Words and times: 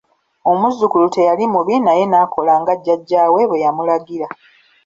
Omuzzukulu 0.51 1.07
teyali 1.15 1.45
mubi 1.53 1.75
naye 1.85 2.03
n'akola 2.07 2.53
nga 2.61 2.73
jjajjaawe 2.77 3.41
bwe 3.49 3.61
yamulagira. 3.63 4.27